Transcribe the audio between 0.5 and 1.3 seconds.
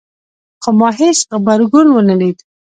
خو ما هیڅ